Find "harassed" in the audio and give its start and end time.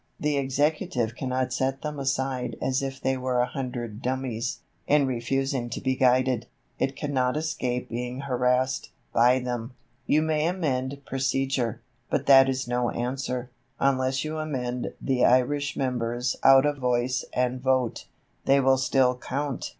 8.21-8.89